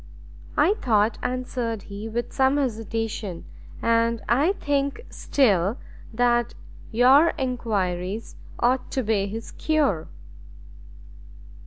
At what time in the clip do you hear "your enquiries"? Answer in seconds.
6.91-8.35